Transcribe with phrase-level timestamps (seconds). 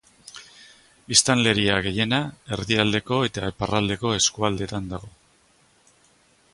[1.11, 2.21] Biztanleria gehiena
[2.57, 5.13] erdialdeko eta iparraldeko eskualdetan dago.